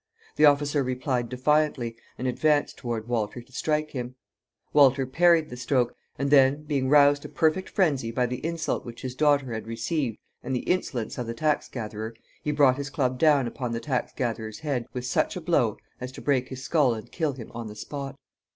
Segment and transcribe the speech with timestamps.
[0.35, 4.15] The officer replied defiantly, and advanced toward Walter to strike him.
[4.73, 9.03] Walter parried the stroke, and then, being roused to perfect phrensy by the insult which
[9.03, 13.19] his daughter had received and the insolence of the tax gatherer, he brought his club
[13.19, 16.95] down upon the tax gatherer's head with such a blow as to break his skull
[16.95, 18.15] and kill him on the spot.